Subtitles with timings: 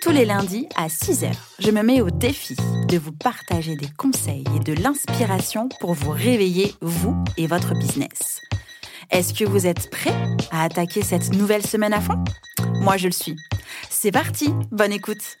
[0.00, 2.56] Tous les lundis à 6h, je me mets au défi
[2.88, 8.40] de vous partager des conseils et de l'inspiration pour vous réveiller, vous et votre business.
[9.10, 10.14] Est-ce que vous êtes prêts
[10.50, 12.24] à attaquer cette nouvelle semaine à fond?
[12.80, 13.36] Moi, je le suis.
[13.90, 15.36] C'est parti, bonne écoute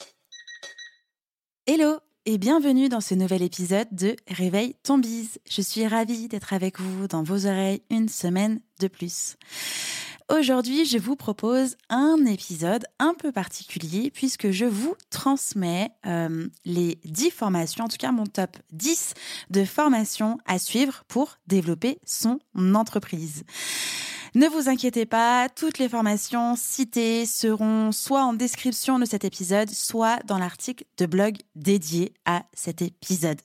[1.66, 5.38] Hello et bienvenue dans ce nouvel épisode de Réveil ton bise.
[5.48, 9.36] Je suis ravie d'être avec vous dans vos oreilles une semaine de plus.
[10.30, 17.00] Aujourd'hui, je vous propose un épisode un peu particulier puisque je vous transmets euh, les
[17.04, 19.14] 10 formations, en tout cas mon top 10
[19.50, 22.38] de formations à suivre pour développer son
[22.74, 23.42] entreprise.
[24.36, 29.70] Ne vous inquiétez pas, toutes les formations citées seront soit en description de cet épisode,
[29.70, 33.40] soit dans l'article de blog dédié à cet épisode.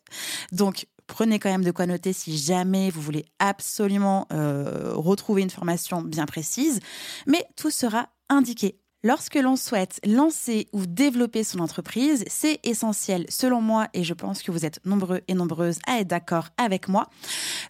[0.51, 5.49] Donc, prenez quand même de quoi noter si jamais vous voulez absolument euh, retrouver une
[5.49, 6.79] formation bien précise,
[7.27, 13.61] mais tout sera indiqué Lorsque l'on souhaite lancer ou développer son entreprise, c'est essentiel, selon
[13.61, 17.07] moi, et je pense que vous êtes nombreux et nombreuses à être d'accord avec moi,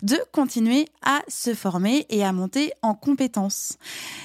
[0.02, 3.74] de continuer à se former et à monter en compétences.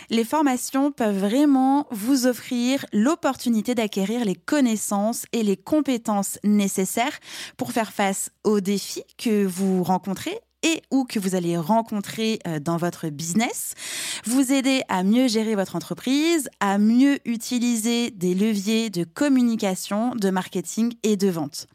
[0.08, 7.19] Les formations peuvent vraiment vous offrir l'opportunité d'acquérir les connaissances et les compétences nécessaires
[7.56, 12.58] pour faire face aux défis que vous rencontrez et ou que vous allez rencontrer euh,
[12.58, 13.75] dans votre business,
[14.25, 20.31] vous aider à mieux gérer votre entreprise, à mieux utiliser des leviers de communication, de
[20.31, 21.66] marketing et de vente.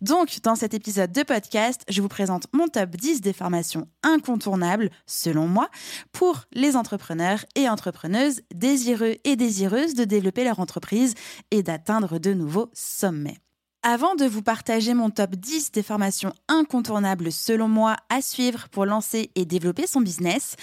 [0.00, 4.90] Donc, dans cet épisode de podcast, je vous présente mon top 10 des formations incontournables,
[5.06, 5.68] selon moi,
[6.12, 11.14] pour les entrepreneurs et entrepreneuses désireux et désireuses de développer leur entreprise
[11.50, 13.38] et d'atteindre de nouveaux sommets.
[13.82, 18.84] Avant de vous partager mon top 10 des formations incontournables selon moi à suivre pour
[18.84, 20.56] lancer et développer son business,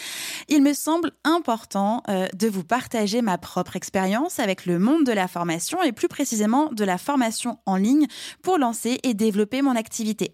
[0.49, 5.11] il me semble important euh, de vous partager ma propre expérience avec le monde de
[5.13, 8.05] la formation et plus précisément de la formation en ligne
[8.43, 10.31] pour lancer et développer mon activité.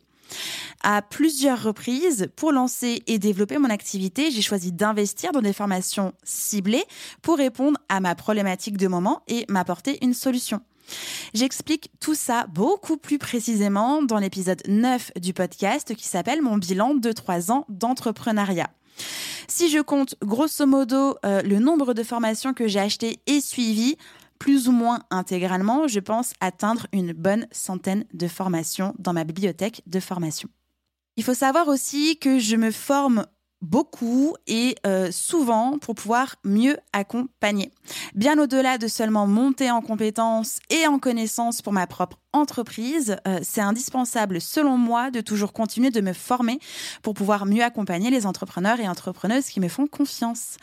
[0.84, 6.12] À plusieurs reprises, pour lancer et développer mon activité, j'ai choisi d'investir dans des formations
[6.26, 6.84] ciblées
[7.22, 10.60] pour répondre à ma problématique de moment et m'apporter une solution.
[11.34, 16.96] J'explique tout ça beaucoup plus précisément dans l'épisode 9 du podcast qui s'appelle Mon bilan
[16.96, 18.70] de 3 ans d'entrepreneuriat.
[19.48, 23.98] Si je compte grosso modo euh, le nombre de formations que j'ai achetées et suivies,
[24.40, 29.82] plus ou moins intégralement, je pense atteindre une bonne centaine de formations dans ma bibliothèque
[29.88, 30.50] de formation.
[31.16, 33.26] Il faut savoir aussi que je me forme
[33.64, 37.72] beaucoup et euh, souvent pour pouvoir mieux accompagner.
[38.14, 43.40] Bien au-delà de seulement monter en compétences et en connaissances pour ma propre entreprise, euh,
[43.42, 46.60] c'est indispensable selon moi de toujours continuer de me former
[47.02, 50.58] pour pouvoir mieux accompagner les entrepreneurs et entrepreneuses qui me font confiance.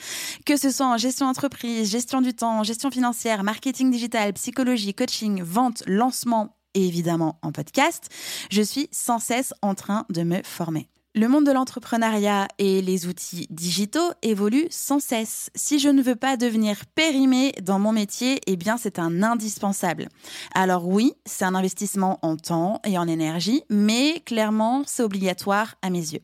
[0.44, 5.42] Que ce soit en gestion d'entreprise, gestion du temps, gestion financière, marketing digital, psychologie, coaching,
[5.42, 8.08] vente, lancement et évidemment en podcast,
[8.50, 10.88] je suis sans cesse en train de me former.
[11.12, 15.50] Le monde de l'entrepreneuriat et les outils digitaux évoluent sans cesse.
[15.56, 20.08] Si je ne veux pas devenir périmé dans mon métier, eh bien c'est un indispensable.
[20.54, 25.90] Alors oui, c'est un investissement en temps et en énergie, mais clairement c'est obligatoire à
[25.90, 26.22] mes yeux.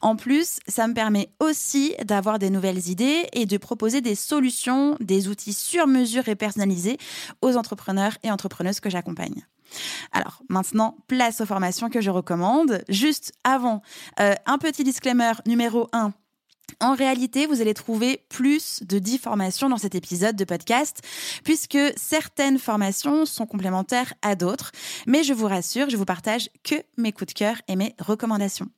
[0.00, 4.96] En plus, ça me permet aussi d'avoir des nouvelles idées et de proposer des solutions,
[5.00, 6.98] des outils sur mesure et personnalisés
[7.42, 9.46] aux entrepreneurs et entrepreneuses que j'accompagne.
[10.12, 12.82] Alors maintenant, place aux formations que je recommande.
[12.88, 13.82] Juste avant,
[14.20, 16.12] euh, un petit disclaimer numéro 1.
[16.80, 21.00] En réalité, vous allez trouver plus de 10 formations dans cet épisode de podcast,
[21.42, 24.70] puisque certaines formations sont complémentaires à d'autres.
[25.06, 28.68] Mais je vous rassure, je vous partage que mes coups de cœur et mes recommandations.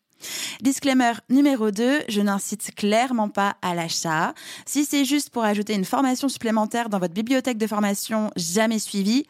[0.60, 4.34] Disclaimer numéro 2, je n'incite clairement pas à l'achat.
[4.66, 9.26] Si c'est juste pour ajouter une formation supplémentaire dans votre bibliothèque de formation jamais suivie,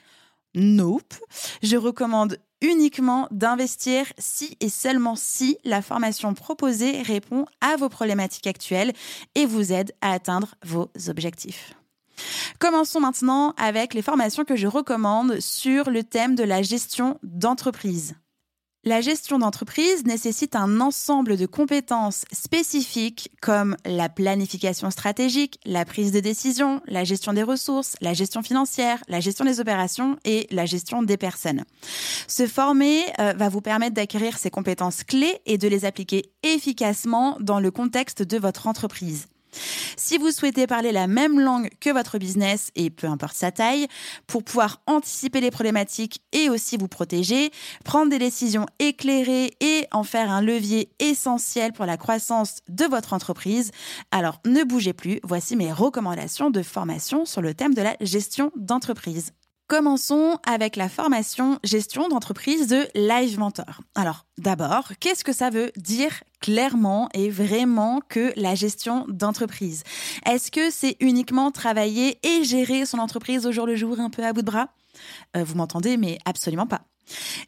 [0.55, 1.15] Nope.
[1.63, 8.47] Je recommande uniquement d'investir si et seulement si la formation proposée répond à vos problématiques
[8.47, 8.93] actuelles
[9.35, 11.75] et vous aide à atteindre vos objectifs.
[12.59, 18.15] Commençons maintenant avec les formations que je recommande sur le thème de la gestion d'entreprise.
[18.85, 26.13] La gestion d'entreprise nécessite un ensemble de compétences spécifiques comme la planification stratégique, la prise
[26.13, 30.65] de décision, la gestion des ressources, la gestion financière, la gestion des opérations et la
[30.65, 31.65] gestion des personnes.
[32.27, 37.37] Se former euh, va vous permettre d'acquérir ces compétences clés et de les appliquer efficacement
[37.39, 39.27] dans le contexte de votre entreprise.
[39.97, 43.87] Si vous souhaitez parler la même langue que votre business, et peu importe sa taille,
[44.27, 47.51] pour pouvoir anticiper les problématiques et aussi vous protéger,
[47.85, 53.13] prendre des décisions éclairées et en faire un levier essentiel pour la croissance de votre
[53.13, 53.71] entreprise,
[54.11, 58.53] alors ne bougez plus, voici mes recommandations de formation sur le thème de la gestion
[58.57, 59.33] d'entreprise.
[59.71, 63.83] Commençons avec la formation gestion d'entreprise de Live Mentor.
[63.95, 69.85] Alors, d'abord, qu'est-ce que ça veut dire clairement et vraiment que la gestion d'entreprise?
[70.27, 74.25] Est-ce que c'est uniquement travailler et gérer son entreprise au jour le jour un peu
[74.25, 74.71] à bout de bras?
[75.37, 76.81] Euh, Vous m'entendez, mais absolument pas.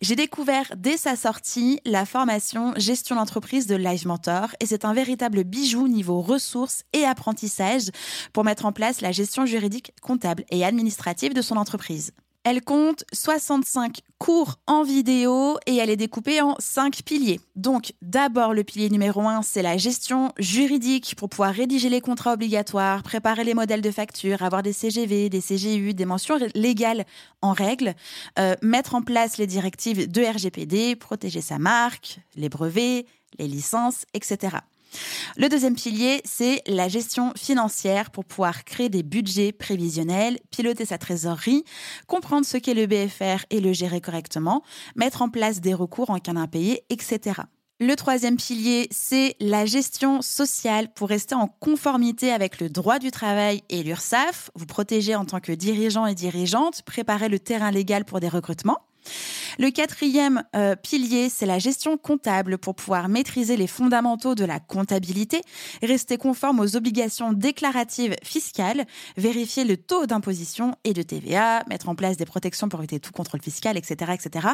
[0.01, 4.95] J'ai découvert dès sa sortie la formation gestion d'entreprise de Live Mentor et c'est un
[4.95, 7.91] véritable bijou niveau ressources et apprentissage
[8.33, 12.13] pour mettre en place la gestion juridique, comptable et administrative de son entreprise.
[12.45, 17.41] Elle compte 65 cours en vidéo et elle est découpée en 5 piliers.
[17.55, 22.33] Donc d'abord le pilier numéro 1, c'est la gestion juridique pour pouvoir rédiger les contrats
[22.33, 27.05] obligatoires, préparer les modèles de facture, avoir des CGV, des CGU, des mentions légales
[27.43, 27.95] en règle,
[28.41, 33.07] euh, mettre en place les directives de RGPD, protéger sa marque, les brevets,
[33.39, 34.57] les licences, etc.
[35.37, 40.99] Le deuxième pilier, c'est la gestion financière pour pouvoir créer des budgets prévisionnels, piloter sa
[40.99, 41.65] trésorerie,
[42.07, 44.63] comprendre ce qu'est le BFR et le gérer correctement,
[44.97, 47.43] mettre en place des recours en cas d'impayé, etc.
[47.81, 53.11] Le troisième pilier, c'est la gestion sociale pour rester en conformité avec le droit du
[53.11, 58.05] travail et l'URSSAF, vous protéger en tant que dirigeant et dirigeante, préparer le terrain légal
[58.05, 58.79] pour des recrutements.
[59.59, 64.61] Le quatrième euh, pilier, c'est la gestion comptable pour pouvoir maîtriser les fondamentaux de la
[64.61, 65.41] comptabilité,
[65.83, 71.95] rester conforme aux obligations déclaratives fiscales, vérifier le taux d'imposition et de TVA, mettre en
[71.95, 74.49] place des protections pour éviter tout contrôle fiscal, etc., etc.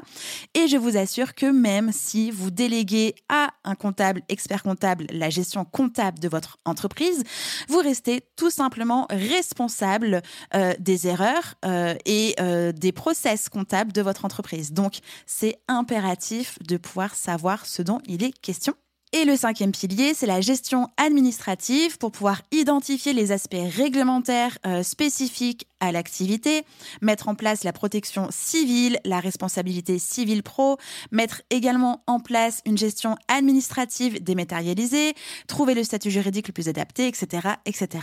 [0.54, 5.30] Et je vous assure que même si vous déléguez à un comptable, expert comptable, la
[5.30, 7.22] gestion comptable de votre entreprise,
[7.68, 10.22] vous restez tout simplement responsable
[10.54, 12.34] euh, des erreurs euh, et
[12.74, 14.37] des process comptables de votre entreprise.
[14.72, 18.74] Donc, c'est impératif de pouvoir savoir ce dont il est question.
[19.12, 24.82] Et le cinquième pilier, c'est la gestion administrative pour pouvoir identifier les aspects réglementaires euh,
[24.82, 26.62] spécifiques à l'activité,
[27.00, 30.76] mettre en place la protection civile, la responsabilité civile pro,
[31.10, 35.14] mettre également en place une gestion administrative dématérialisée,
[35.46, 38.00] trouver le statut juridique le plus adapté, etc., etc.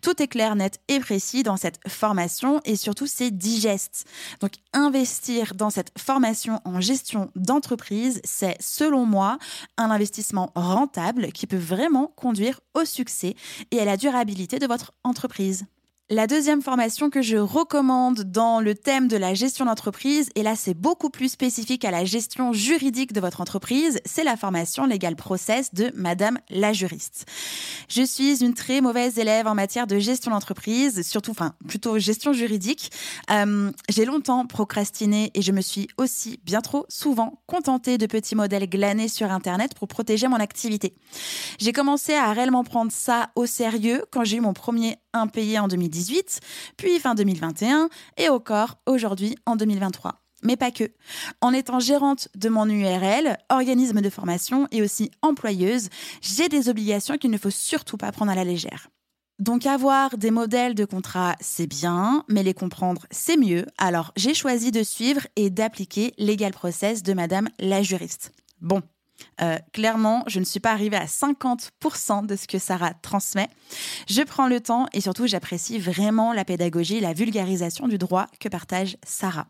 [0.00, 4.06] Tout est clair, net et précis dans cette formation et surtout c'est digeste.
[4.40, 9.38] Donc investir dans cette formation en gestion d'entreprise, c'est selon moi
[9.76, 13.34] un investissement rentable qui peut vraiment conduire au succès
[13.70, 15.66] et à la durabilité de votre entreprise.
[16.10, 20.56] La deuxième formation que je recommande dans le thème de la gestion d'entreprise, et là
[20.56, 25.16] c'est beaucoup plus spécifique à la gestion juridique de votre entreprise, c'est la formation Legal
[25.16, 27.24] Process de Madame la juriste.
[27.88, 32.34] Je suis une très mauvaise élève en matière de gestion d'entreprise, surtout, enfin plutôt gestion
[32.34, 32.90] juridique.
[33.30, 38.34] Euh, J'ai longtemps procrastiné et je me suis aussi bien trop souvent contentée de petits
[38.34, 40.94] modèles glanés sur Internet pour protéger mon activité.
[41.58, 45.68] J'ai commencé à réellement prendre ça au sérieux quand j'ai eu mon premier impayé en
[45.68, 46.40] 2018,
[46.76, 50.90] puis fin 2021 et encore aujourd'hui en 2023 mais pas que.
[51.40, 55.88] En étant gérante de mon URL, organisme de formation et aussi employeuse,
[56.20, 58.88] j'ai des obligations qu'il ne faut surtout pas prendre à la légère.
[59.38, 63.66] Donc avoir des modèles de contrat, c'est bien, mais les comprendre, c'est mieux.
[63.78, 68.32] Alors j'ai choisi de suivre et d'appliquer Legal Process de Madame la juriste.
[68.60, 68.82] Bon,
[69.40, 73.48] euh, clairement, je ne suis pas arrivée à 50% de ce que Sarah transmet.
[74.08, 78.26] Je prends le temps et surtout, j'apprécie vraiment la pédagogie et la vulgarisation du droit
[78.40, 79.46] que partage Sarah.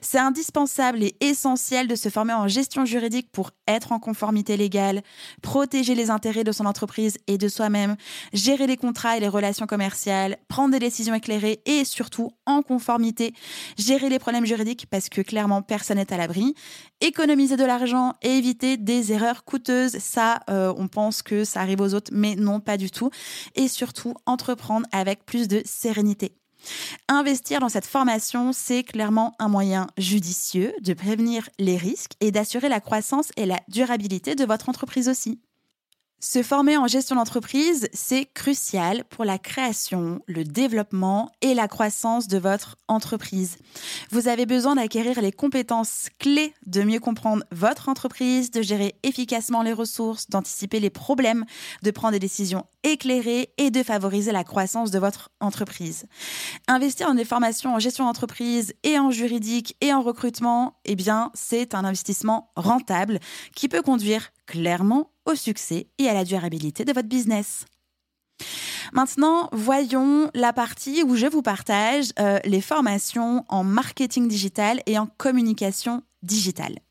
[0.00, 5.02] C'est indispensable et essentiel de se former en gestion juridique pour être en conformité légale,
[5.42, 7.96] protéger les intérêts de son entreprise et de soi-même,
[8.32, 13.34] gérer les contrats et les relations commerciales, prendre des décisions éclairées et surtout en conformité,
[13.78, 16.54] gérer les problèmes juridiques parce que clairement personne n'est à l'abri,
[17.00, 19.98] économiser de l'argent et éviter des erreurs coûteuses.
[19.98, 23.10] Ça, euh, on pense que ça arrive aux autres, mais non, pas du tout.
[23.54, 26.32] Et surtout, entreprendre avec plus de sérénité.
[27.08, 32.68] Investir dans cette formation, c'est clairement un moyen judicieux de prévenir les risques et d'assurer
[32.68, 35.40] la croissance et la durabilité de votre entreprise aussi.
[36.26, 42.28] Se former en gestion d'entreprise, c'est crucial pour la création, le développement et la croissance
[42.28, 43.58] de votre entreprise.
[44.10, 49.60] Vous avez besoin d'acquérir les compétences clés de mieux comprendre votre entreprise, de gérer efficacement
[49.60, 51.44] les ressources, d'anticiper les problèmes,
[51.82, 56.06] de prendre des décisions éclairées et de favoriser la croissance de votre entreprise.
[56.68, 61.30] Investir dans des formations en gestion d'entreprise et en juridique et en recrutement, eh bien,
[61.34, 63.20] c'est un investissement rentable
[63.54, 67.66] qui peut conduire clairement au succès et à la durabilité de votre business.
[68.92, 74.98] Maintenant, voyons la partie où je vous partage euh, les formations en marketing digital et
[74.98, 76.83] en communication digitale.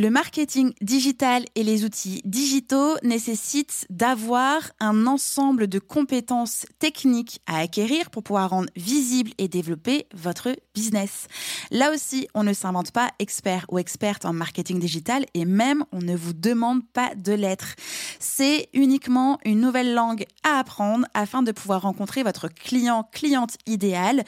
[0.00, 7.58] Le marketing digital et les outils digitaux nécessitent d'avoir un ensemble de compétences techniques à
[7.58, 11.26] acquérir pour pouvoir rendre visible et développer votre business.
[11.70, 15.98] Là aussi, on ne s'invente pas expert ou experte en marketing digital et même on
[15.98, 17.74] ne vous demande pas de l'être.
[18.18, 24.24] C'est uniquement une nouvelle langue à apprendre afin de pouvoir rencontrer votre client, cliente idéal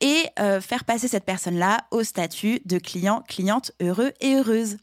[0.00, 4.76] et euh, faire passer cette personne-là au statut de client, cliente heureux et heureuse.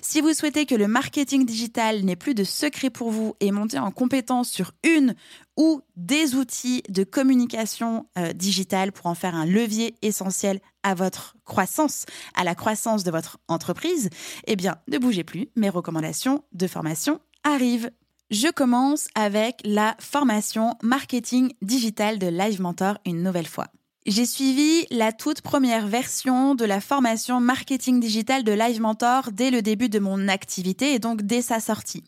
[0.00, 3.78] Si vous souhaitez que le marketing digital n'ait plus de secret pour vous et monter
[3.78, 5.14] en compétence sur une
[5.56, 11.36] ou des outils de communication euh, digitale pour en faire un levier essentiel à votre
[11.44, 14.10] croissance, à la croissance de votre entreprise,
[14.46, 17.90] eh bien, ne bougez plus, mes recommandations de formation arrivent.
[18.30, 23.66] Je commence avec la formation marketing digital de Live Mentor une nouvelle fois.
[24.04, 29.52] J'ai suivi la toute première version de la formation marketing digital de Live Mentor dès
[29.52, 32.02] le début de mon activité et donc dès sa sortie.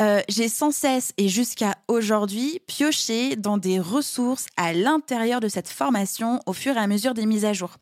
[0.00, 5.68] Euh, j'ai sans cesse et jusqu'à aujourd'hui pioché dans des ressources à l'intérieur de cette
[5.68, 7.76] formation au fur et à mesure des mises à jour.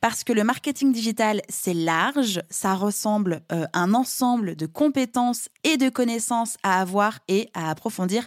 [0.00, 5.50] Parce que le marketing digital, c'est large, ça ressemble à euh, un ensemble de compétences
[5.62, 8.26] et de connaissances à avoir et à approfondir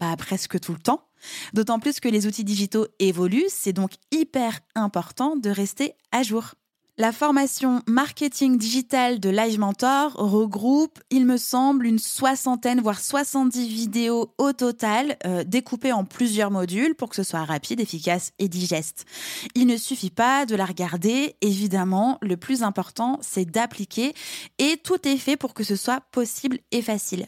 [0.00, 1.06] bah, presque tout le temps.
[1.52, 6.54] D'autant plus que les outils digitaux évoluent, c'est donc hyper important de rester à jour.
[6.98, 13.66] La formation marketing digital de Live Mentor regroupe, il me semble, une soixantaine, voire 70
[13.66, 18.46] vidéos au total, euh, découpées en plusieurs modules pour que ce soit rapide, efficace et
[18.46, 19.06] digeste.
[19.54, 24.12] Il ne suffit pas de la regarder, évidemment, le plus important, c'est d'appliquer
[24.58, 27.26] et tout est fait pour que ce soit possible et facile.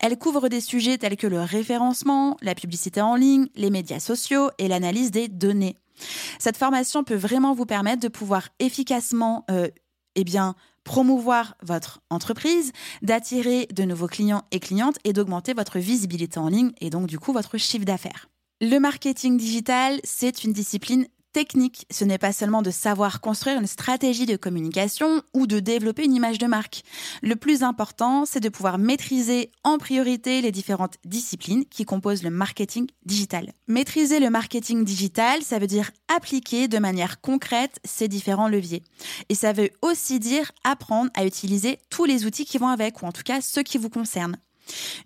[0.00, 4.50] Elle couvre des sujets tels que le référencement, la publicité en ligne, les médias sociaux
[4.58, 5.76] et l'analyse des données.
[6.38, 9.68] Cette formation peut vraiment vous permettre de pouvoir efficacement euh,
[10.14, 12.72] eh bien, promouvoir votre entreprise,
[13.02, 17.18] d'attirer de nouveaux clients et clientes et d'augmenter votre visibilité en ligne et donc du
[17.18, 18.28] coup votre chiffre d'affaires.
[18.60, 21.06] Le marketing digital, c'est une discipline
[21.36, 21.84] technique.
[21.90, 26.14] Ce n'est pas seulement de savoir construire une stratégie de communication ou de développer une
[26.14, 26.82] image de marque.
[27.20, 32.30] Le plus important, c'est de pouvoir maîtriser en priorité les différentes disciplines qui composent le
[32.30, 33.52] marketing digital.
[33.68, 38.82] Maîtriser le marketing digital, ça veut dire appliquer de manière concrète ces différents leviers.
[39.28, 43.04] Et ça veut aussi dire apprendre à utiliser tous les outils qui vont avec, ou
[43.04, 44.38] en tout cas ceux qui vous concernent.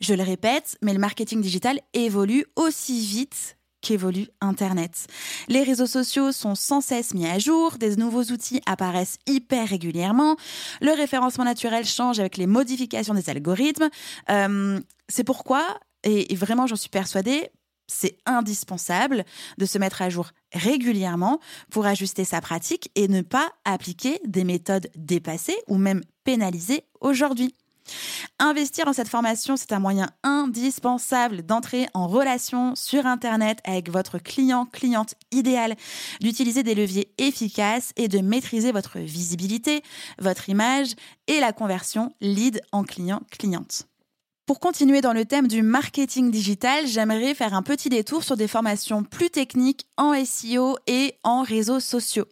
[0.01, 5.07] Je le répète, mais le marketing digital évolue aussi vite qu'évolue Internet.
[5.49, 10.37] Les réseaux sociaux sont sans cesse mis à jour, des nouveaux outils apparaissent hyper régulièrement,
[10.81, 13.89] le référencement naturel change avec les modifications des algorithmes.
[14.31, 15.65] Euh, c'est pourquoi,
[16.05, 17.51] et, vraiment j'en suis persuadée,
[17.87, 19.25] c'est indispensable
[19.59, 24.45] de se mettre à jour régulièrement pour ajuster sa pratique et ne pas appliquer des
[24.45, 27.53] méthodes dépassées ou même pénalisées aujourd'hui.
[28.39, 34.19] Investir dans cette formation, c'est un moyen indispensable d'entrer en relation sur Internet avec votre
[34.19, 35.77] client, cliente idéal,
[36.21, 39.83] d'utiliser des leviers efficaces et de maîtriser votre visibilité,
[40.19, 40.95] votre image
[41.27, 43.87] et la conversion lead en client, cliente.
[44.51, 48.49] Pour continuer dans le thème du marketing digital, j'aimerais faire un petit détour sur des
[48.49, 52.27] formations plus techniques en SEO et en réseaux sociaux.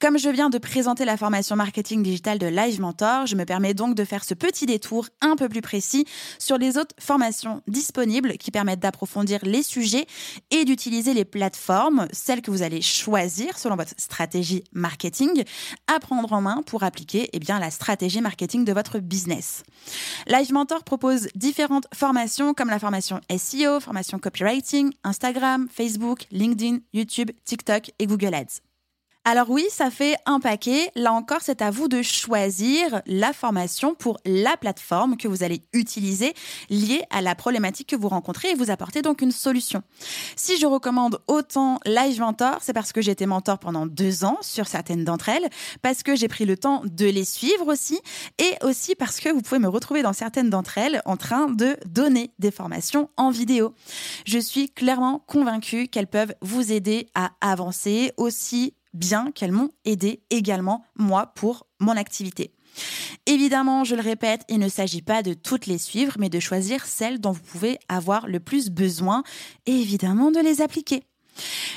[0.00, 3.74] Comme je viens de présenter la formation marketing digital de Live Mentor, je me permets
[3.74, 6.06] donc de faire ce petit détour un peu plus précis
[6.38, 10.06] sur les autres formations disponibles qui permettent d'approfondir les sujets
[10.50, 15.44] et d'utiliser les plateformes, celles que vous allez choisir selon votre stratégie marketing,
[15.86, 19.62] à prendre en main pour appliquer eh la stratégie marketing de votre business.
[20.26, 27.30] Live Mentor propose différentes formations comme la formation SEO, formation copywriting, Instagram, Facebook, LinkedIn, YouTube,
[27.44, 28.71] TikTok et Google Ads.
[29.24, 30.90] Alors oui, ça fait un paquet.
[30.96, 35.62] Là encore, c'est à vous de choisir la formation pour la plateforme que vous allez
[35.72, 36.34] utiliser
[36.70, 39.84] liée à la problématique que vous rencontrez et vous apporter donc une solution.
[40.34, 44.38] Si je recommande autant Live Mentor, c'est parce que j'ai été mentor pendant deux ans
[44.40, 45.48] sur certaines d'entre elles,
[45.82, 48.00] parce que j'ai pris le temps de les suivre aussi,
[48.38, 51.76] et aussi parce que vous pouvez me retrouver dans certaines d'entre elles en train de
[51.86, 53.72] donner des formations en vidéo.
[54.26, 60.22] Je suis clairement convaincue qu'elles peuvent vous aider à avancer aussi bien qu'elles m'ont aidé
[60.30, 62.52] également, moi, pour mon activité.
[63.26, 66.86] Évidemment, je le répète, il ne s'agit pas de toutes les suivre, mais de choisir
[66.86, 69.22] celles dont vous pouvez avoir le plus besoin
[69.66, 71.04] et évidemment de les appliquer.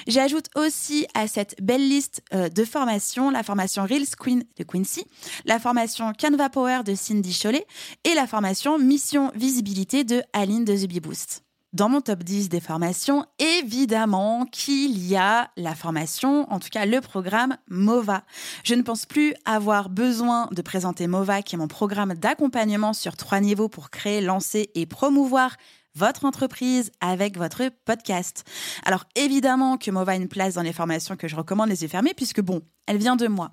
[0.08, 5.06] J'ajoute aussi à cette belle liste euh, de formations la formation Reels Queen de Quincy,
[5.46, 7.66] la formation Canva Power de Cindy Cholet
[8.04, 11.45] et la formation Mission Visibilité de Aline de Zubi Boost
[11.76, 16.86] dans mon top 10 des formations, évidemment qu'il y a la formation, en tout cas
[16.86, 18.24] le programme MOVA.
[18.64, 23.18] Je ne pense plus avoir besoin de présenter MOVA, qui est mon programme d'accompagnement sur
[23.18, 25.58] trois niveaux pour créer, lancer et promouvoir
[25.96, 28.44] votre entreprise avec votre podcast.
[28.86, 31.88] Alors évidemment que Mova a une place dans les formations que je recommande les yeux
[31.88, 33.52] fermés puisque bon, elle vient de moi.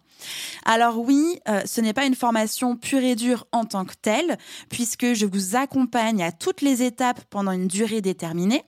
[0.64, 4.38] Alors oui, euh, ce n'est pas une formation pure et dure en tant que telle
[4.68, 8.64] puisque je vous accompagne à toutes les étapes pendant une durée déterminée.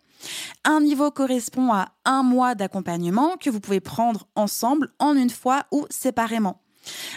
[0.64, 5.64] Un niveau correspond à un mois d'accompagnement que vous pouvez prendre ensemble en une fois
[5.70, 6.62] ou séparément.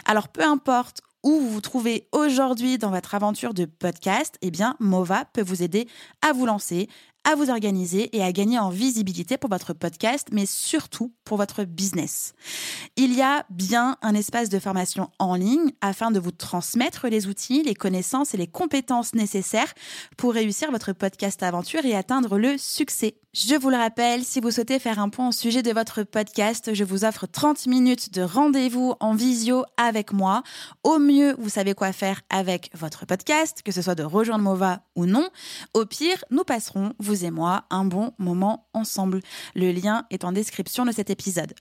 [0.06, 4.78] Alors peu importe où vous vous trouvez aujourd'hui dans votre aventure de podcast, eh bien,
[4.80, 5.86] Mova peut vous aider
[6.22, 6.88] à vous lancer,
[7.28, 11.66] à vous organiser et à gagner en visibilité pour votre podcast, mais surtout pour votre
[11.66, 12.34] business.
[12.96, 17.28] Il y a bien un espace de formation en ligne afin de vous transmettre les
[17.28, 19.74] outils, les connaissances et les compétences nécessaires
[20.16, 23.18] pour réussir votre podcast aventure et atteindre le succès.
[23.40, 26.74] Je vous le rappelle, si vous souhaitez faire un point au sujet de votre podcast,
[26.74, 30.42] je vous offre 30 minutes de rendez-vous en visio avec moi.
[30.84, 34.80] Au mieux, vous savez quoi faire avec votre podcast, que ce soit de rejoindre Mova
[34.96, 35.30] ou non.
[35.76, 36.94] Au pire, nous passerons,
[37.24, 39.22] et moi un bon moment ensemble.
[39.56, 41.54] Le lien est en description de cet épisode.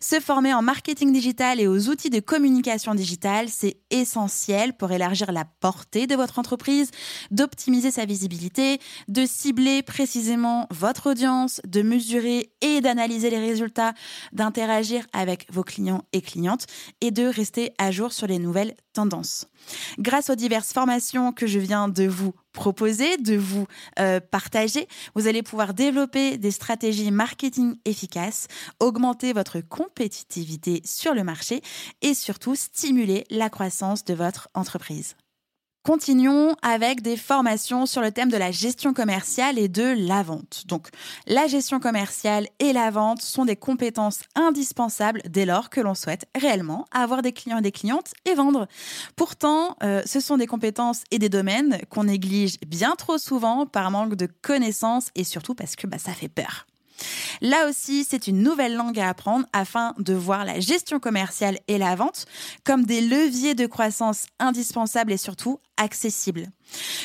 [0.00, 5.32] Se former en marketing digital et aux outils de communication digitale, c'est essentiel pour élargir
[5.32, 6.90] la portée de votre entreprise,
[7.30, 13.94] d'optimiser sa visibilité, de cibler précisément votre audience, de mesurer et d'analyser les résultats,
[14.32, 16.66] d'interagir avec vos clients et clientes
[17.00, 19.46] et de rester à jour sur les nouvelles tendances.
[19.98, 23.66] Grâce aux diverses formations que je viens de vous proposer, de vous
[23.98, 28.48] euh, partager, vous allez pouvoir développer des stratégies marketing efficaces,
[28.80, 31.62] augmenter votre compétitivité sur le marché
[32.02, 35.16] et surtout stimuler la croissance de votre entreprise.
[35.84, 40.62] Continuons avec des formations sur le thème de la gestion commerciale et de la vente.
[40.68, 40.86] Donc,
[41.26, 46.26] la gestion commerciale et la vente sont des compétences indispensables dès lors que l'on souhaite
[46.40, 48.68] réellement avoir des clients et des clientes et vendre.
[49.16, 53.90] Pourtant, euh, ce sont des compétences et des domaines qu'on néglige bien trop souvent par
[53.90, 56.66] manque de connaissances et surtout parce que bah, ça fait peur.
[57.40, 61.78] Là aussi, c'est une nouvelle langue à apprendre afin de voir la gestion commerciale et
[61.78, 62.26] la vente
[62.64, 66.48] comme des leviers de croissance indispensables et surtout accessibles.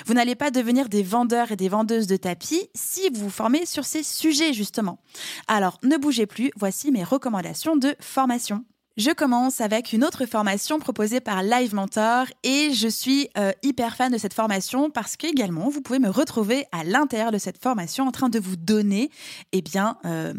[0.05, 3.65] Vous n'allez pas devenir des vendeurs et des vendeuses de tapis si vous vous formez
[3.65, 4.99] sur ces sujets justement.
[5.47, 8.65] Alors ne bougez plus, voici mes recommandations de formation.
[8.97, 13.95] Je commence avec une autre formation proposée par Live Mentor et je suis euh, hyper
[13.95, 18.07] fan de cette formation parce qu'également vous pouvez me retrouver à l'intérieur de cette formation
[18.07, 19.11] en train de vous donner
[19.51, 20.33] eh bien, euh,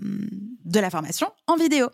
[0.64, 1.86] de la formation en vidéo.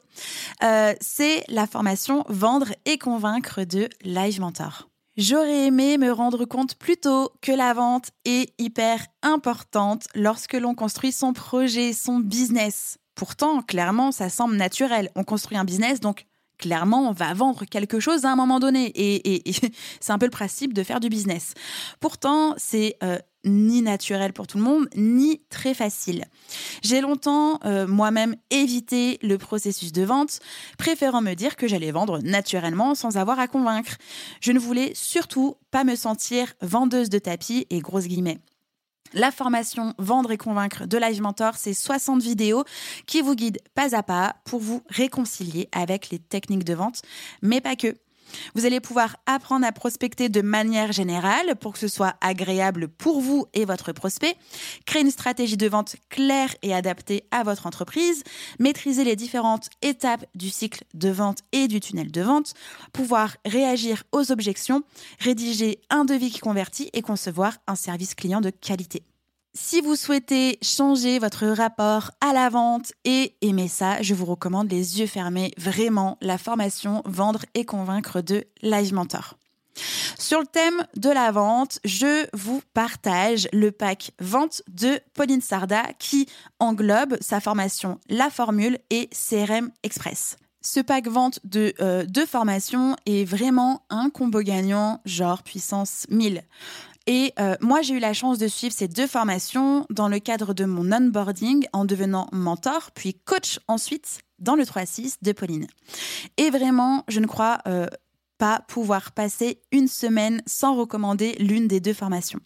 [0.63, 4.89] Euh, c'est la formation Vendre et convaincre de Live Mentor.
[5.19, 10.75] J'aurais aimé me rendre compte plus tôt que la vente est hyper importante lorsque l'on
[10.75, 12.97] construit son projet, son business.
[13.15, 15.11] Pourtant, clairement, ça semble naturel.
[15.15, 16.25] On construit un business, donc
[16.59, 18.93] clairement, on va vendre quelque chose à un moment donné.
[18.95, 19.43] Et,
[20.01, 21.55] c'est un peu le principe de faire du business.
[22.01, 26.25] Pourtant, c'est euh, ni naturel pour tout le monde, ni très facile.
[26.83, 30.41] J'ai longtemps euh, moi-même évité le processus de vente,
[30.79, 33.97] préférant me dire que j'allais vendre naturellement sans avoir à convaincre.
[34.41, 38.39] Je ne voulais surtout pas me sentir vendeuse de tapis et grosses guillemets.
[39.15, 42.65] La formation Vendre et convaincre de Live Mentor, c'est 60 vidéos
[43.07, 47.03] qui vous guident pas à pas pour vous réconcilier avec les techniques de vente,
[47.41, 47.95] mais pas que.
[48.55, 53.21] Vous allez pouvoir apprendre à prospecter de manière générale pour que ce soit agréable pour
[53.21, 54.37] vous et votre prospect,
[54.87, 58.23] créer une stratégie de vente claire et adaptée à votre entreprise,
[58.59, 62.55] maîtriser les différentes étapes du cycle de vente et du tunnel de vente,
[62.93, 64.83] pouvoir réagir aux objections,
[65.21, 69.03] rédiger un devis qui convertit et concevoir un service client de qualité.
[69.57, 74.69] Si vous souhaitez changer votre rapport à la vente et aimer ça, je vous recommande
[74.69, 79.39] les yeux fermés, vraiment la formation Vendre et convaincre de Live Mentor.
[80.19, 85.85] Sur le thème de la vente, je vous partage le pack vente de Pauline Sarda
[86.01, 86.27] qui
[86.59, 90.37] englobe sa formation La Formule et CRM Express.
[90.63, 96.43] Ce pack vente de euh, deux formations est vraiment un combo gagnant, genre puissance 1000.
[97.07, 100.55] Et euh, moi, j'ai eu la chance de suivre ces deux formations dans le cadre
[100.55, 105.67] de mon onboarding en devenant mentor, puis coach ensuite dans le 3-6 de Pauline.
[106.37, 107.87] Et vraiment, je ne crois euh,
[108.39, 112.41] pas pouvoir passer une semaine sans recommander l'une des deux formations.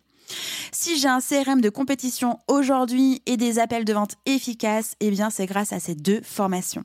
[0.72, 5.30] Si j'ai un CRM de compétition aujourd'hui et des appels de vente efficaces, eh bien
[5.30, 6.84] c'est grâce à ces deux formations.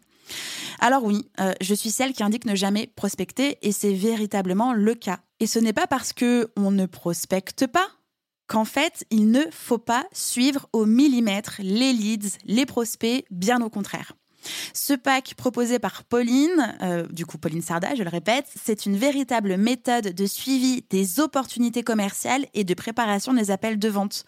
[0.79, 4.95] Alors oui, euh, je suis celle qui indique ne jamais prospecter et c'est véritablement le
[4.95, 5.19] cas.
[5.43, 7.89] Et ce n'est pas parce que on ne prospecte pas
[8.47, 13.69] qu'en fait, il ne faut pas suivre au millimètre les leads, les prospects, bien au
[13.69, 14.13] contraire.
[14.73, 18.97] Ce pack proposé par Pauline, euh, du coup Pauline Sarda, je le répète, c'est une
[18.97, 24.25] véritable méthode de suivi des opportunités commerciales et de préparation des appels de vente.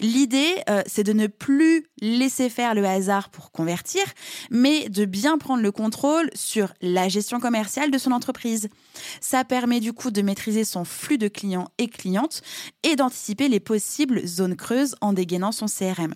[0.00, 4.02] L'idée, euh, c'est de ne plus laisser faire le hasard pour convertir,
[4.50, 8.68] mais de bien prendre le contrôle sur la gestion commerciale de son entreprise.
[9.20, 12.42] Ça permet du coup de maîtriser son flux de clients et clientes
[12.82, 16.14] et d'anticiper les possibles zones creuses en dégainant son CRM.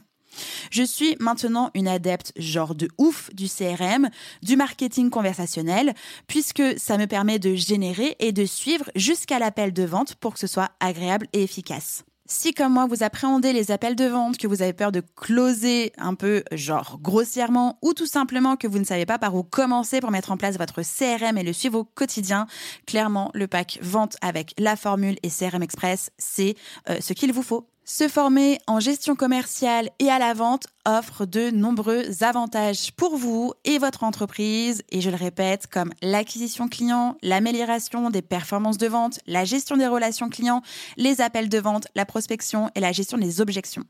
[0.70, 4.10] Je suis maintenant une adepte genre de ouf du CRM,
[4.42, 5.94] du marketing conversationnel,
[6.26, 10.40] puisque ça me permet de générer et de suivre jusqu'à l'appel de vente pour que
[10.40, 12.04] ce soit agréable et efficace.
[12.30, 15.92] Si comme moi vous appréhendez les appels de vente, que vous avez peur de closer
[15.96, 20.00] un peu genre grossièrement ou tout simplement que vous ne savez pas par où commencer
[20.00, 22.46] pour mettre en place votre CRM et le suivre au quotidien,
[22.86, 26.54] clairement le pack vente avec la formule et CRM Express, c'est
[26.90, 27.66] euh, ce qu'il vous faut.
[27.90, 33.54] Se former en gestion commerciale et à la vente offre de nombreux avantages pour vous
[33.64, 39.20] et votre entreprise, et je le répète, comme l'acquisition client, l'amélioration des performances de vente,
[39.26, 40.60] la gestion des relations clients,
[40.98, 43.84] les appels de vente, la prospection et la gestion des objections.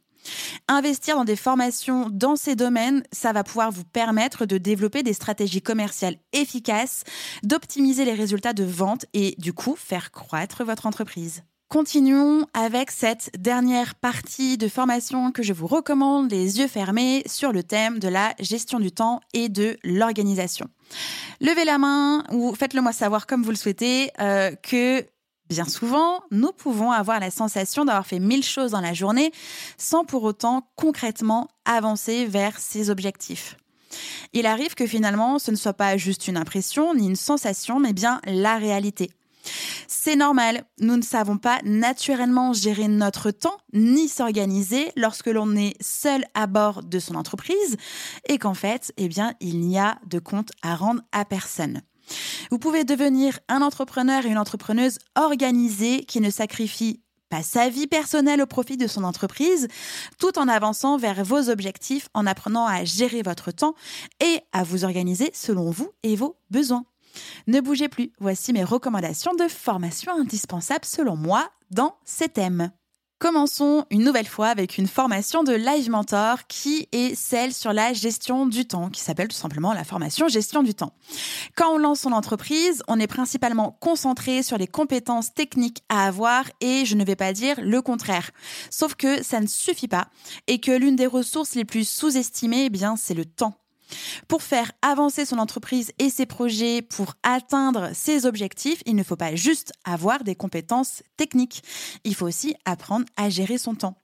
[0.68, 5.12] Investir dans des formations dans ces domaines, ça va pouvoir vous permettre de développer des
[5.12, 7.02] stratégies commerciales efficaces,
[7.42, 11.42] d'optimiser les résultats de vente et du coup faire croître votre entreprise.
[11.68, 17.52] Continuons avec cette dernière partie de formation que je vous recommande les yeux fermés sur
[17.52, 20.70] le thème de la gestion du temps et de l'organisation.
[21.42, 25.04] Levez la main ou faites-le moi savoir comme vous le souhaitez euh, que
[25.50, 29.30] bien souvent, nous pouvons avoir la sensation d'avoir fait mille choses dans la journée
[29.76, 33.58] sans pour autant concrètement avancer vers ses objectifs.
[34.32, 37.92] Il arrive que finalement, ce ne soit pas juste une impression ni une sensation, mais
[37.92, 39.10] bien la réalité.
[39.86, 45.74] C'est normal, nous ne savons pas naturellement gérer notre temps ni s'organiser lorsque l'on est
[45.82, 47.76] seul à bord de son entreprise
[48.28, 51.82] et qu'en fait, eh bien, il n'y a de compte à rendre à personne.
[52.50, 57.86] Vous pouvez devenir un entrepreneur et une entrepreneuse organisée qui ne sacrifie pas sa vie
[57.86, 59.68] personnelle au profit de son entreprise,
[60.18, 63.74] tout en avançant vers vos objectifs, en apprenant à gérer votre temps
[64.20, 66.84] et à vous organiser selon vous et vos besoins.
[67.46, 72.70] Ne bougez plus, voici mes recommandations de formation indispensables selon moi dans ces thèmes.
[73.18, 77.92] Commençons une nouvelle fois avec une formation de Live Mentor qui est celle sur la
[77.92, 80.92] gestion du temps, qui s'appelle tout simplement la formation gestion du temps.
[81.56, 86.44] Quand on lance son entreprise, on est principalement concentré sur les compétences techniques à avoir
[86.60, 88.30] et je ne vais pas dire le contraire.
[88.70, 90.10] Sauf que ça ne suffit pas
[90.46, 93.58] et que l'une des ressources les plus sous-estimées, eh bien, c'est le temps.
[94.26, 99.16] Pour faire avancer son entreprise et ses projets, pour atteindre ses objectifs, il ne faut
[99.16, 101.62] pas juste avoir des compétences techniques.
[102.04, 103.96] Il faut aussi apprendre à gérer son temps.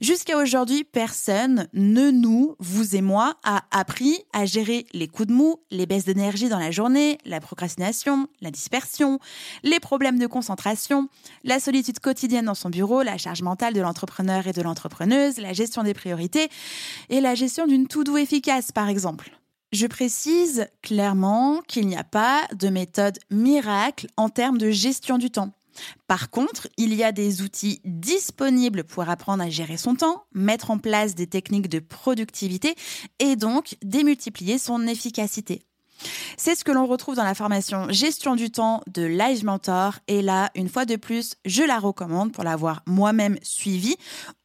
[0.00, 5.32] Jusqu'à aujourd'hui, personne, ne nous, vous et moi, a appris à gérer les coups de
[5.32, 9.18] mou, les baisses d'énergie dans la journée, la procrastination, la dispersion,
[9.62, 11.08] les problèmes de concentration,
[11.44, 15.52] la solitude quotidienne dans son bureau, la charge mentale de l'entrepreneur et de l'entrepreneuse, la
[15.52, 16.48] gestion des priorités
[17.08, 19.30] et la gestion d'une to-do efficace, par exemple.
[19.72, 25.30] Je précise clairement qu'il n'y a pas de méthode miracle en termes de gestion du
[25.30, 25.52] temps.
[26.06, 30.70] Par contre, il y a des outils disponibles pour apprendre à gérer son temps, mettre
[30.70, 32.74] en place des techniques de productivité
[33.18, 35.62] et donc démultiplier son efficacité.
[36.36, 39.94] C'est ce que l'on retrouve dans la formation Gestion du temps de Live Mentor.
[40.08, 43.96] Et là, une fois de plus, je la recommande pour l'avoir moi-même suivie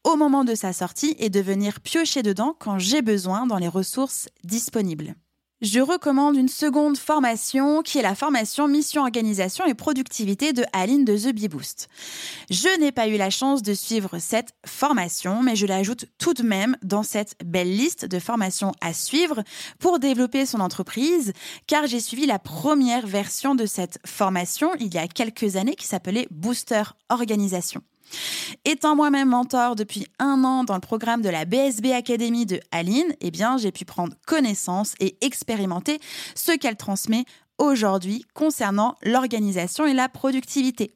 [0.03, 3.67] au moment de sa sortie et de venir piocher dedans quand j'ai besoin dans les
[3.67, 5.15] ressources disponibles.
[5.61, 11.05] Je recommande une seconde formation qui est la formation Mission Organisation et Productivité de Aline
[11.05, 11.87] de The Bee Boost.
[12.49, 16.43] Je n'ai pas eu la chance de suivre cette formation, mais je l'ajoute tout de
[16.43, 19.43] même dans cette belle liste de formations à suivre
[19.77, 21.33] pour développer son entreprise,
[21.67, 25.85] car j'ai suivi la première version de cette formation il y a quelques années qui
[25.85, 27.83] s'appelait Booster Organisation.
[28.65, 33.15] Étant moi-même mentor depuis un an dans le programme de la BSB Academy de Aline,
[33.21, 35.99] eh j'ai pu prendre connaissance et expérimenter
[36.35, 37.25] ce qu'elle transmet
[37.57, 40.93] aujourd'hui concernant l'organisation et la productivité.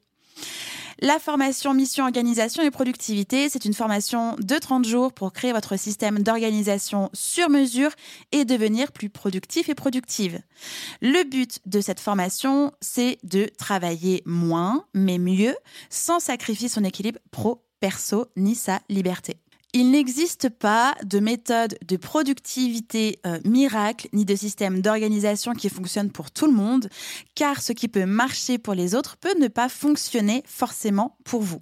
[1.00, 5.76] La formation Mission Organisation et Productivité, c'est une formation de 30 jours pour créer votre
[5.76, 7.90] système d'organisation sur mesure
[8.32, 10.40] et devenir plus productif et productive.
[11.02, 15.54] Le but de cette formation, c'est de travailler moins, mais mieux,
[15.90, 19.36] sans sacrifier son équilibre pro-perso ni sa liberté.
[19.78, 26.10] Il n'existe pas de méthode de productivité euh, miracle ni de système d'organisation qui fonctionne
[26.10, 26.88] pour tout le monde,
[27.34, 31.60] car ce qui peut marcher pour les autres peut ne pas fonctionner forcément pour vous.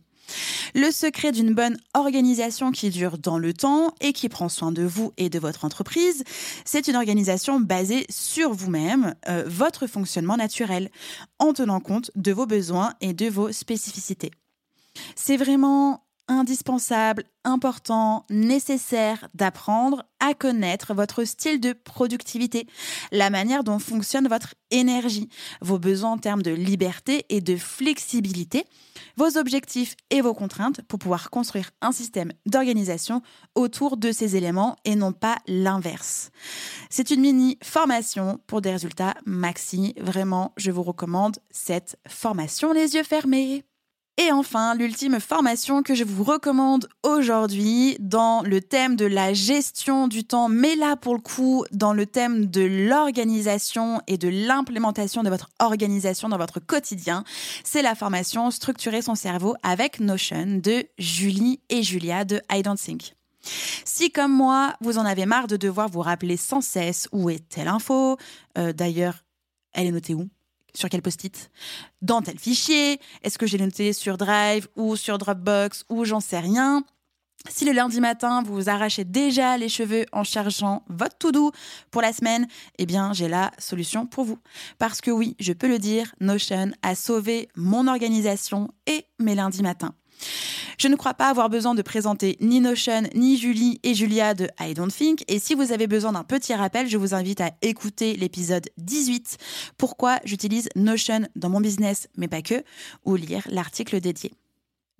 [0.76, 4.84] Le secret d'une bonne organisation qui dure dans le temps et qui prend soin de
[4.84, 6.22] vous et de votre entreprise,
[6.64, 10.88] c'est une organisation basée sur vous-même, euh, votre fonctionnement naturel,
[11.40, 14.30] en tenant compte de vos besoins et de vos spécificités.
[15.16, 22.66] C'est vraiment indispensable, important, nécessaire d'apprendre à connaître votre style de productivité,
[23.12, 25.28] la manière dont fonctionne votre énergie,
[25.60, 28.64] vos besoins en termes de liberté et de flexibilité,
[29.16, 33.22] vos objectifs et vos contraintes pour pouvoir construire un système d'organisation
[33.54, 36.30] autour de ces éléments et non pas l'inverse.
[36.90, 39.94] C'est une mini formation pour des résultats maxi.
[40.00, 43.64] Vraiment, je vous recommande cette formation les yeux fermés.
[44.16, 50.06] Et enfin, l'ultime formation que je vous recommande aujourd'hui dans le thème de la gestion
[50.06, 55.24] du temps, mais là pour le coup dans le thème de l'organisation et de l'implémentation
[55.24, 57.24] de votre organisation dans votre quotidien,
[57.64, 62.78] c'est la formation Structurer son cerveau avec Notion de Julie et Julia de I Don't
[62.78, 63.14] Think.
[63.84, 67.48] Si comme moi, vous en avez marre de devoir vous rappeler sans cesse où est
[67.48, 68.16] telle info,
[68.58, 69.24] euh, d'ailleurs,
[69.72, 70.28] elle est notée où?
[70.74, 71.50] Sur quel post-it?
[72.02, 73.00] Dans tel fichier?
[73.22, 76.84] Est-ce que j'ai noté sur Drive ou sur Dropbox ou j'en sais rien?
[77.50, 81.52] Si le lundi matin, vous vous arrachez déjà les cheveux en chargeant votre to-do
[81.90, 82.46] pour la semaine,
[82.78, 84.38] eh bien, j'ai la solution pour vous.
[84.78, 89.62] Parce que oui, je peux le dire, Notion a sauvé mon organisation et mes lundis
[89.62, 89.94] matins.
[90.78, 94.48] Je ne crois pas avoir besoin de présenter ni Notion, ni Julie et Julia de
[94.60, 95.24] I Don't Think.
[95.28, 99.38] Et si vous avez besoin d'un petit rappel, je vous invite à écouter l'épisode 18,
[99.78, 102.62] Pourquoi j'utilise Notion dans mon business, mais pas que,
[103.04, 104.32] ou lire l'article dédié.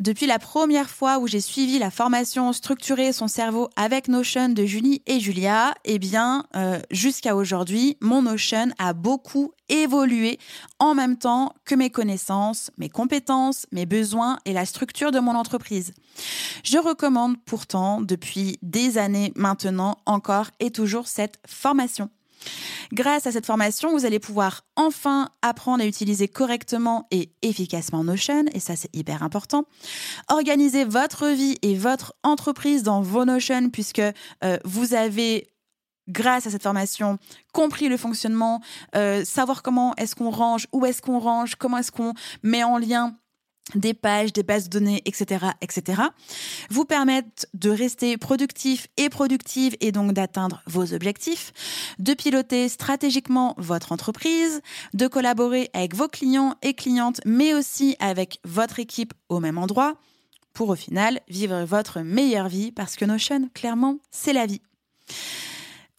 [0.00, 4.64] Depuis la première fois où j'ai suivi la formation Structurer son cerveau avec Notion de
[4.64, 10.40] Julie et Julia, eh bien, euh, jusqu'à aujourd'hui, mon Notion a beaucoup évolué
[10.80, 15.36] en même temps que mes connaissances, mes compétences, mes besoins et la structure de mon
[15.36, 15.92] entreprise.
[16.64, 22.10] Je recommande pourtant depuis des années maintenant encore et toujours cette formation.
[22.92, 28.44] Grâce à cette formation, vous allez pouvoir enfin apprendre à utiliser correctement et efficacement Notion,
[28.52, 29.64] et ça c'est hyper important.
[30.28, 35.50] Organiser votre vie et votre entreprise dans vos Notion, puisque euh, vous avez
[36.08, 37.18] grâce à cette formation,
[37.52, 38.60] compris le fonctionnement,
[38.94, 42.78] euh, savoir comment est-ce qu'on range, où est-ce qu'on range, comment est-ce qu'on met en
[42.78, 43.16] lien
[43.74, 46.02] des pages, des bases de données, etc., etc.,
[46.70, 51.52] vous permettent de rester productif et productive et donc d'atteindre vos objectifs,
[51.98, 54.60] de piloter stratégiquement votre entreprise,
[54.92, 59.94] de collaborer avec vos clients et clientes, mais aussi avec votre équipe au même endroit,
[60.52, 64.62] pour au final vivre votre meilleure vie parce que Notion, clairement, c'est la vie.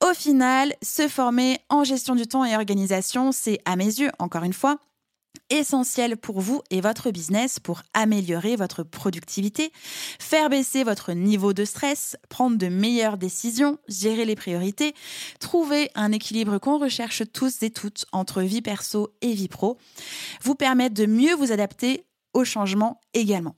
[0.02, 4.44] Au final, se former en gestion du temps et organisation, c'est à mes yeux, encore
[4.44, 4.78] une fois,
[5.50, 9.72] essentiel pour vous et votre business pour améliorer votre productivité,
[10.20, 14.94] faire baisser votre niveau de stress, prendre de meilleures décisions, gérer les priorités,
[15.40, 19.78] trouver un équilibre qu'on recherche tous et toutes entre vie perso et vie pro,
[20.42, 23.56] vous permettre de mieux vous adapter aux changements également.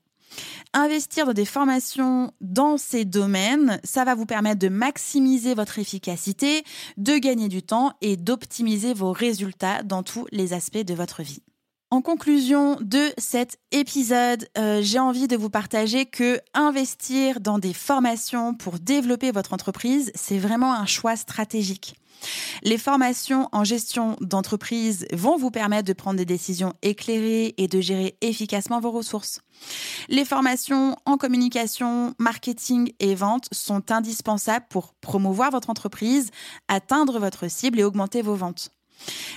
[0.74, 6.63] Investir dans des formations dans ces domaines, ça va vous permettre de maximiser votre efficacité,
[6.98, 11.42] de gagner du temps et d'optimiser vos résultats dans tous les aspects de votre vie.
[11.89, 17.73] En conclusion de cet épisode, euh, j'ai envie de vous partager que investir dans des
[17.73, 21.95] formations pour développer votre entreprise, c'est vraiment un choix stratégique.
[22.62, 27.80] Les formations en gestion d'entreprise vont vous permettre de prendre des décisions éclairées et de
[27.80, 29.39] gérer efficacement vos ressources.
[30.10, 36.32] Les formations en communication, marketing et vente sont indispensables pour promouvoir votre entreprise,
[36.67, 38.71] atteindre votre cible et augmenter vos ventes.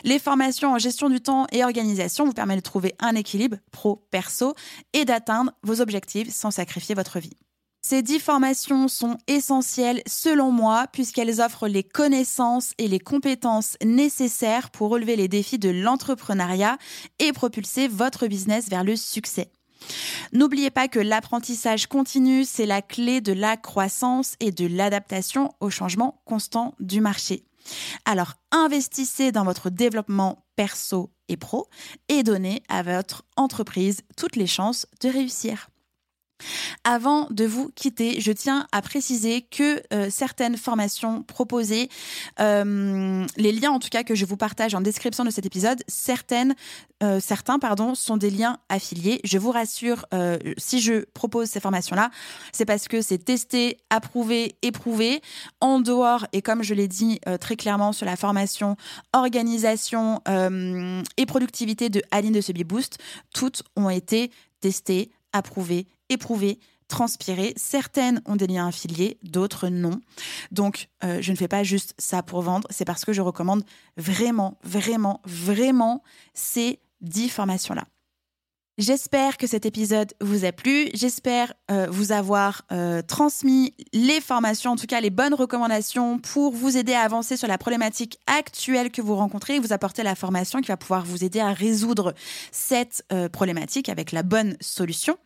[0.05, 4.55] Les formations en gestion du temps et organisation vous permettent de trouver un équilibre pro-perso
[4.93, 7.37] et d'atteindre vos objectifs sans sacrifier votre vie.
[7.83, 14.71] Ces dix formations sont essentielles selon moi puisqu'elles offrent les connaissances et les compétences nécessaires
[14.71, 16.77] pour relever les défis de l'entrepreneuriat
[17.19, 19.51] et propulser votre business vers le succès.
[20.33, 25.71] N'oubliez pas que l'apprentissage continu, c'est la clé de la croissance et de l'adaptation au
[25.71, 27.45] changement constant du marché.
[28.05, 31.69] Alors, investissez dans votre développement perso et pro
[32.09, 35.71] et donnez à votre entreprise toutes les chances de réussir.
[36.85, 41.89] Avant de vous quitter, je tiens à préciser que euh, certaines formations proposées,
[42.41, 45.83] euh, les liens en tout cas que je vous partage en description de cet épisode,
[45.89, 46.55] certaines,
[47.03, 49.21] euh, certains pardon, sont des liens affiliés.
[49.25, 50.07] Je vous rassure,
[50.59, 52.11] si je propose ces formations-là,
[52.53, 55.21] c'est parce que c'est testé, approuvé, éprouvé
[55.61, 58.77] en dehors et comme je l'ai dit très clairement sur la formation
[59.13, 60.21] organisation
[61.17, 62.99] et productivité de Aline de Subi Boost,
[63.35, 67.55] toutes ont été testées, approuvées éprouver, transpirer.
[67.57, 70.01] Certaines ont des liens affiliés, d'autres non.
[70.51, 73.65] Donc, euh, je ne fais pas juste ça pour vendre, c'est parce que je recommande
[73.97, 76.03] vraiment, vraiment, vraiment
[76.35, 77.87] ces dix formations-là.
[78.79, 80.89] J'espère que cet épisode vous a plu.
[80.95, 86.53] J'espère euh, vous avoir euh, transmis les formations, en tout cas les bonnes recommandations pour
[86.53, 90.15] vous aider à avancer sur la problématique actuelle que vous rencontrez et vous apporter la
[90.15, 92.15] formation qui va pouvoir vous aider à résoudre
[92.53, 95.19] cette euh, problématique avec la bonne solution.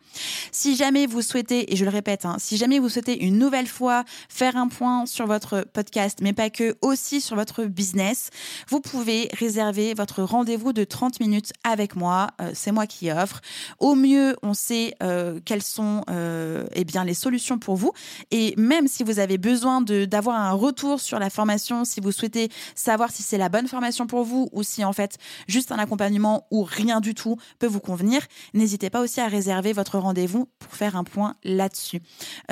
[0.51, 3.67] Si jamais vous souhaitez, et je le répète, hein, si jamais vous souhaitez une nouvelle
[3.67, 8.31] fois faire un point sur votre podcast, mais pas que, aussi sur votre business,
[8.67, 12.31] vous pouvez réserver votre rendez-vous de 30 minutes avec moi.
[12.53, 13.41] C'est moi qui offre.
[13.79, 17.91] Au mieux, on sait euh, quelles sont euh, eh bien, les solutions pour vous.
[18.31, 22.49] Et même si vous avez besoin d'avoir un retour sur la formation, si vous souhaitez
[22.75, 26.47] savoir si c'est la bonne formation pour vous ou si en fait juste un accompagnement
[26.51, 28.21] ou rien du tout peut vous convenir,
[28.53, 32.01] n'hésitez pas aussi à réserver votre rendez-vous pour faire un point là-dessus.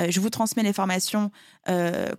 [0.00, 1.30] Euh, je vous transmets les formations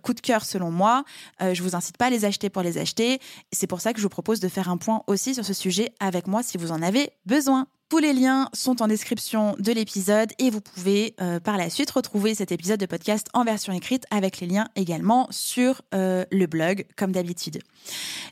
[0.02, 1.04] coup de cœur selon moi.
[1.40, 3.20] je vous incite pas à les acheter pour les acheter.
[3.52, 5.92] C'est pour ça que je vous propose de faire un point aussi sur ce sujet
[6.00, 7.68] avec moi si vous en avez besoin.
[7.88, 11.88] Tous les liens sont en description de l'épisode et vous pouvez euh, par la suite
[11.92, 16.46] retrouver cet épisode de podcast en version écrite avec les liens également sur euh, le
[16.46, 17.60] blog comme d'habitude.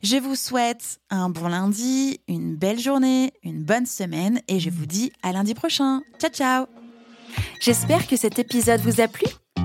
[0.02, 4.86] Je vous souhaite un bon lundi, une belle journée, une bonne semaine et je vous
[4.86, 6.02] dis à lundi prochain.
[6.18, 6.66] Ciao ciao
[7.60, 9.26] J'espère que cet épisode vous a plu.